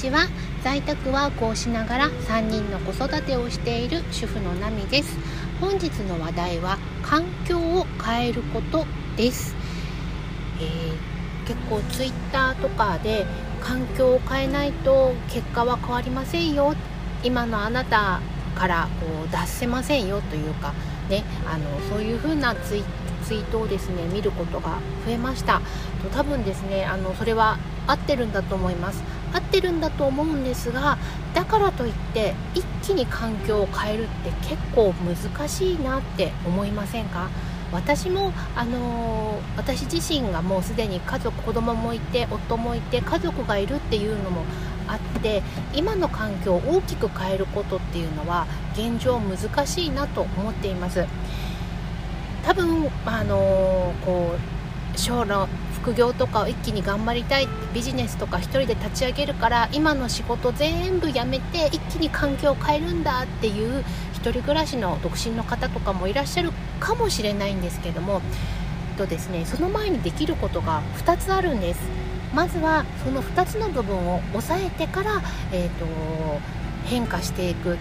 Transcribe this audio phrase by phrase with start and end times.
[0.00, 0.26] ちは。
[0.64, 5.18] 在宅ワークをしながら3人の子育てをしている主婦のナミです。
[5.60, 8.86] 本日の話題は環境を変えること
[9.18, 9.54] です、
[10.58, 13.26] えー、結構ツイッターとかで
[13.60, 16.74] 環境を変えないと結果は変わりませんよ。
[17.22, 18.20] 今のあなた
[18.54, 20.72] からこう出せませんよというか
[21.10, 22.84] ねあのそういう風なツイ
[23.22, 25.60] ツイートをですね見ることが増えました。
[26.14, 29.02] 多分ですねあのそれは合ってるんだと思います。
[29.32, 30.98] 合ってるんだと思うんですが
[31.34, 37.28] だからといって一気に環境を変えるって結構難しいなって思いませんか？
[37.72, 44.42] 私も、あのー、私自身がもうすでに家族子供もいて夫もいて家族がいるっていうのも
[44.88, 51.06] あって今の環境を大きく変えることっていうのは現状難しいなと思っています。
[52.44, 55.46] 多分、あのー、こう将来
[55.90, 63.84] 副業とかを一気に頑張りたいビジネスとか1人で立ち上げるから今の仕事全部やめて一気に環境を変えるんだっていう
[64.22, 68.22] 1人暮らしの独身の方とかもいらっしゃるかもしれないんですけども
[68.96, 71.80] とですねその前にできることが2つあるんです
[72.32, 75.20] まずはその2つの部分を抑えてから、
[75.52, 75.86] えーと、
[76.84, 77.76] 変化していく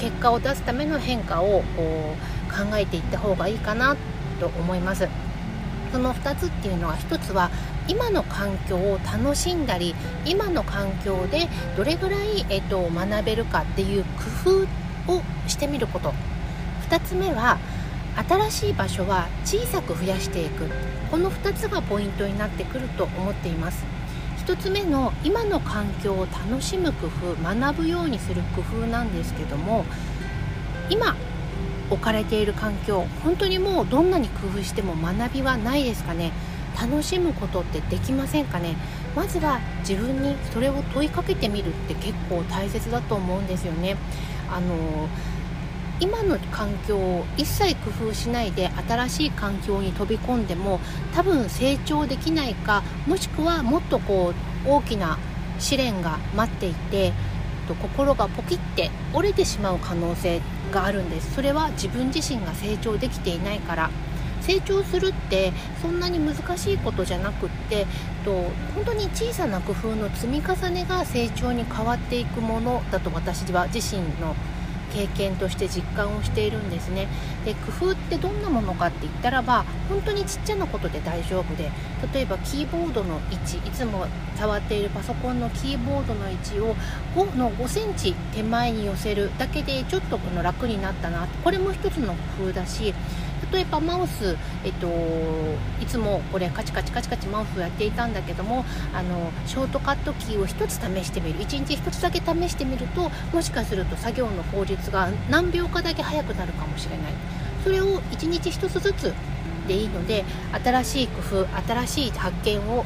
[0.00, 2.16] 結果を出すための変化をこ
[2.48, 3.94] う考えていった方がいいかな
[4.40, 5.06] と思います。
[5.92, 7.50] その2つっていうのは1つは
[7.86, 14.04] 今の環境を楽しんだり今の環境でどれぐらい、えっと、学べるかっていう
[14.44, 14.64] 工
[15.06, 16.14] 夫をしてみること。
[16.88, 17.58] 2つ目は
[18.28, 20.68] 新しい場所は小さく増やしていく。
[21.10, 23.84] この2つがポイントになってくると思っています。
[24.46, 29.84] 1つ目の今の環境を楽しむ工夫学ぶようにする工夫なんですけども
[30.90, 31.14] 今
[31.90, 36.32] 置かれている環境本当にもうどんなに工夫しても学びはないですかね。
[36.80, 38.76] 楽しむことってできませんかね。
[39.14, 43.96] まずは自分にそれを問いかけてみるって結構大切だと思うんですよね。
[44.50, 45.08] あの
[46.00, 50.80] 今の環境を一切工夫しないで新しい環境に飛び込んでも
[51.14, 54.32] 多分成長できないかもしくはもっとこ
[54.66, 55.18] う大きな
[55.60, 57.12] 試練が待っていて
[57.62, 60.40] と心がポキって折れてしまう可能性
[60.72, 61.34] があるんです。
[61.34, 63.90] それは自分自身が成長できていないから。
[64.42, 67.86] 成長するってそんなに難しいことじゃなくって
[68.24, 68.32] と
[68.74, 74.34] 本当に小さな工夫の積み重ねが成長に変わっていくものだと私は自身の
[74.94, 77.08] 経験として実感をしているんですね。
[77.44, 81.70] で工夫ってどんなものかって言ったらば本当にちっちゃなことで大丈夫で
[82.14, 86.76] 例えばキーボードの位置いつも触っているパソコンのキーボードの位置を
[87.16, 92.94] 5の5センチ手前に寄せるだけでちょっとこの楽になったなこれも一つの工夫だし
[93.52, 94.88] 例えばマウス、えっと、
[95.80, 98.64] いつもこれカチカチカチカチマウスをやっていたんだけども
[98.94, 107.12] あのショートカットキーを1つ試してみる1日1つだけ試してみるともしかすると作業の効率が何秒かだけ早くなるかもしれない
[107.62, 109.14] それを1日1つずつ
[109.68, 110.24] でいいので
[110.64, 112.84] 新しい工夫新しい発見を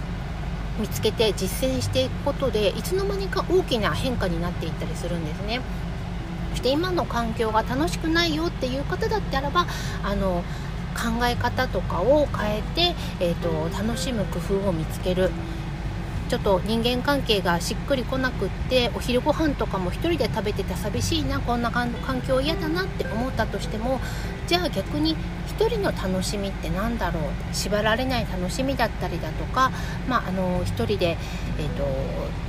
[0.79, 5.61] 見つけて実践していくことでいつの間にか大きな変化になっていったりするんですね。
[6.57, 9.67] そして今の環境が楽しくないよっていう方だったらば
[10.03, 10.43] あの
[10.95, 15.31] 考え方とかを変えて、えーと、楽しむ工夫を見つける。
[16.31, 24.01] ちょっと人間関係がしっくりこなくってお昼ご飯とかも1人で食べてて寂しいなこんな環境嫌だなって思ったとしても
[24.49, 25.15] じゃあ逆に
[25.57, 27.55] 1人の楽しみって何だろう？
[27.55, 29.71] 縛られない楽しみだったりだとか、
[30.09, 31.17] まあ、あの1人で、
[31.61, 31.87] えーと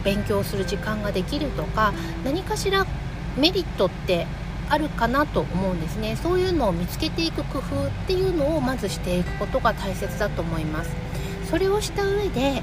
[0.03, 2.85] 勉強する時間ができるとか何かしら
[3.37, 4.27] メリットって
[4.69, 6.15] あるかなと思うんですね。
[6.17, 10.95] そういうのを見つけていく工夫っていうのをまずしていくことが大切だと思います。
[11.49, 12.61] それをした上で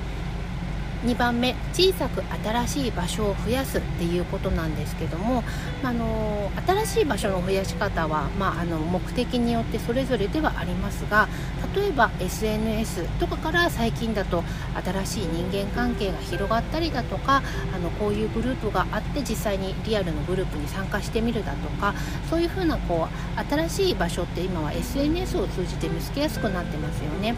[1.05, 5.45] 2番目小さく新しい場所を増やすっていうことなんですけども、
[5.83, 11.29] あの新しい場所の増やし方は、まあ、あの目的によってそれぞれではありますが
[11.75, 14.43] 例えば SNS とかから最近だと
[14.85, 17.43] 新しい人間関係が広がったりだとか
[17.75, 21.95] あのこういうグループがあって実際にリアルのグループに参加してみるだとか
[22.31, 27.35] そういうふうなこう新しい場所って今は SNS を通じて見つけやすくなってますよね。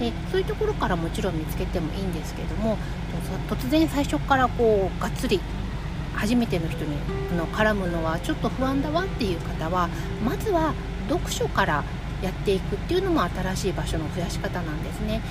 [0.00, 2.78] でそういうところからもちろん見つけてもいいんですけども
[3.48, 5.40] 突然最初からこうがっつり
[6.14, 6.96] 初めての人に
[7.32, 9.88] あの絡むのはちょっと不安だわっていう方は
[10.24, 10.74] まずは
[11.08, 11.84] 読書から
[12.22, 15.22] やっていくっていうのも新しい場所の増やし方なんですね。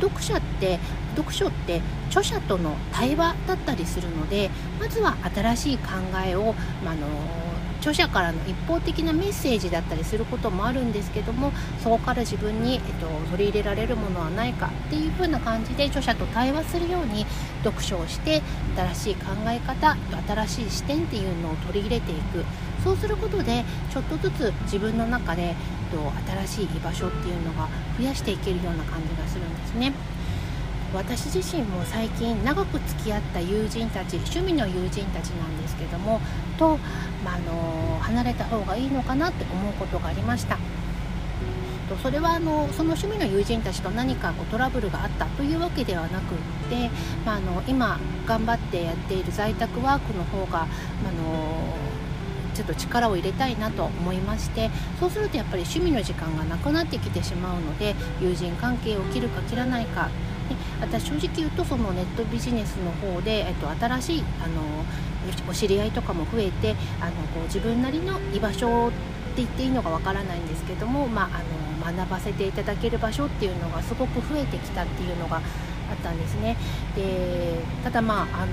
[0.00, 0.78] 読者って
[1.16, 5.92] 読書って著者との対話だったりするのでまずは新しい考
[6.26, 6.54] えを、
[6.84, 7.06] まあの
[7.80, 11.52] 著者からの一方的なメッセージだったりすることもあるんですけども
[11.82, 17.26] そこから自分に、えっと、取り入れられるものはないかっていう風な感じで著者と対話するように
[17.62, 18.42] 読書をして
[18.76, 19.96] 新しい考え方
[20.46, 22.44] 新しい視点っていうのを取り入れていく
[22.82, 25.54] そうすることでちょっとずつ自分の中で、えっ
[25.90, 25.98] と、
[26.46, 29.92] 新しい居場所っていうのが増やしていけるような感じがするんですね。
[30.94, 36.20] 私自身も最近長く付き合った友人たち趣味の友人たちなんですけども
[36.58, 36.78] と、
[37.24, 40.58] まあ、あの離れた方がいいのかなって思うことがありました。
[41.88, 46.38] とそれはあのその趣味の友人たちと何かこうトラブルがあったというわけではなくっ
[46.68, 46.90] て、
[47.24, 50.66] まあ、あの今頑張ってやっている在宅ワークの方が、あ
[51.12, 51.74] の
[52.54, 54.68] ちょっと力を入れたいなと思いまして
[54.98, 60.10] そうするとやっぱり趣味の時間がなくなってきてしまうので友人関係を切るか切らないか
[60.80, 64.62] 私正直言うとそのネットビジネスの方で、えっと、新しいあの
[65.48, 68.96] お知り合いとかも増えてあのこう自分なりの居場所って
[69.38, 71.40] 言っていいのかわからないんですけども、まあ、
[71.84, 75.40] あの学ばせていただける場所っていうのがすごく増えてきたっていうのがあ
[75.94, 76.56] ったんですね。
[76.94, 78.52] でただまああの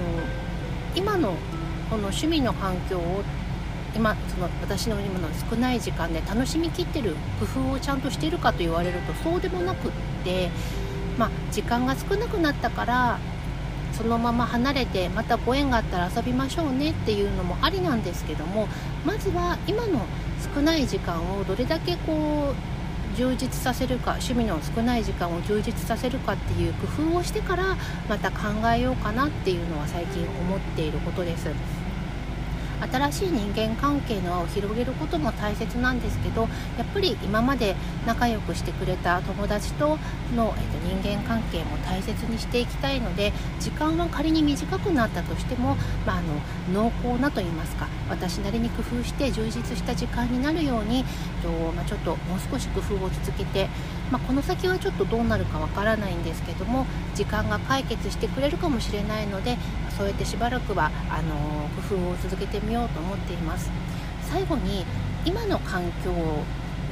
[0.96, 1.34] 今の
[1.90, 3.24] この趣味の環境を
[3.96, 9.92] 今その私の今の少ない時間で楽しみきってる工夫をちゃんとしてるかと言われるとそうでもなくっ
[10.24, 10.50] て
[11.18, 13.20] まあ、時間が少なくなったから
[13.94, 18.68] そのまま離れてまたご縁があったら遊びましょうねっていうのもありなんですけども
[19.06, 20.02] まずは今の
[20.54, 27.78] 少ない時間をどれだけこう充実させるか趣味の少ない時間を充実させるかっていう工夫をしてから
[28.10, 31.85] また考えようかなっていうのは最近思っていることです。
[32.82, 36.48] 新しい人間関係の輪を広げることも大切なんですけどや
[36.84, 37.76] っぱり今まで
[38.06, 39.98] 仲良くしてくれた友達と
[40.36, 45.76] の、えっと、人間関係も大切にしていきたいので時間は仮に短くなったとしても、
[46.06, 46.22] まあ、あ
[46.74, 51.04] の濃厚なと言いますか私なりに工夫して充実した時間になるように、
[51.42, 53.68] とまあ、ちょっともう少し工夫を続けて、
[54.12, 56.86] まあ、この先はちょっとどうなるかわからないんですけども
[57.16, 59.58] 時間が解決してくれるかもしれないので
[59.98, 63.72] そうやってしばらくはあの工夫を続けてみようと思っています。
[64.24, 64.86] 最後に
[65.26, 66.12] 今の環境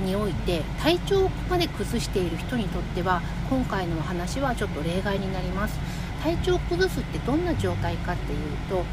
[0.06, 5.78] において体調まで崩している人にとっては今回のお話はちょっと例外になります。
[6.24, 8.40] 体調を崩すってどんな状態かっていう
[8.70, 8.86] と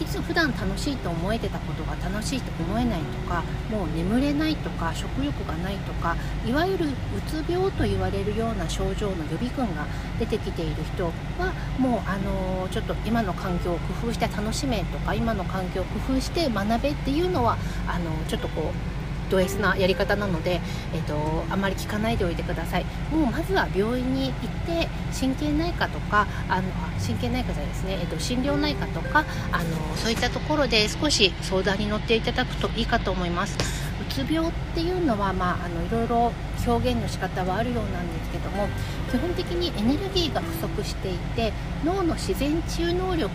[0.00, 6.16] いつ普段楽しいと思えてたことが楽しいと思えないとかもう眠れないとか食欲がないとか
[6.46, 6.90] いわゆるう
[7.26, 9.86] つ病と言われるような症状の予備軍が
[10.18, 11.04] 出てきている人
[11.38, 17.56] はもうあの、ちょっと今の環境を工夫して楽しめとか今の環境を工夫して学べっていうのは
[17.86, 18.95] あの、ちょっとこう
[19.30, 20.60] ド S なやり方なので、
[20.94, 22.84] えーと、あまり聞かないでおいてください。
[23.10, 24.34] もうまずは病院に行っ
[24.66, 24.88] て
[25.18, 26.68] 神経内科とかあの
[27.04, 33.56] 神経内科じゃないですね、えーと、心療内科とかあのそういったところで少し相談に乗っていただくといいかと思います。
[34.00, 36.32] うつ病っていうのは、まあ、あのいろいろ
[36.66, 38.68] 表現の仕方はあるようなんですけども
[39.10, 41.52] 基本的にエネルギーが不足していて
[41.84, 43.30] 脳の自然治癒能力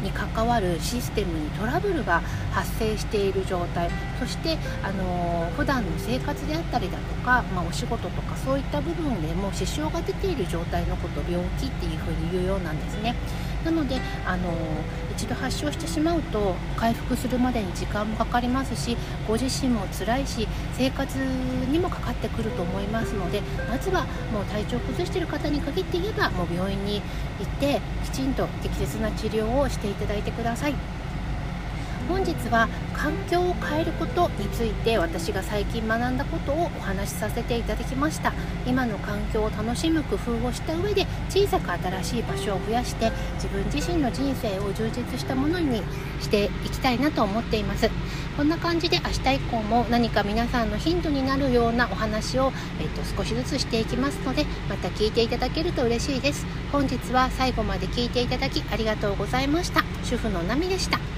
[0.00, 2.20] に関わるシステムにトラブルが
[2.52, 13.14] 発生している状態そしてあの普段の生活であったりだとか、まあ、お仕事とかそういった部分でも支障が出ている状態のことを病気っていうふうに言うようなんですね。
[13.64, 13.96] なので
[14.26, 14.50] あの
[15.16, 18.96] 一度発症してしまうと回復するまでに時間もかかりますし
[19.28, 27.02] ご自身も辛いし生活にもかかってくると思いますのでまずはもう体調を崩している方に限って言えばもう病院に
[27.38, 30.99] 行ってきちんと適切な治療をしていただいてください。
[32.08, 38.32] 本日は環境を変えることについて私が最近学んだことをお話しさせていただきました。
[38.66, 45.82] 今の環境を楽しむ工夫をした上で小さく新しい場所を増やして自分自身の人生を充実したものに
[46.20, 47.90] していきたいなと思っています。
[48.36, 56.46] こんな感じで明日以降も何か皆さんのヒントになるようなお話を、えーと、少しずつしていきますのでまた聞いていただけると嬉しいです。
[56.72, 59.84] 本日は最後まで聞いていただきありがとうございました。
[60.04, 61.09] 主婦のナミでした。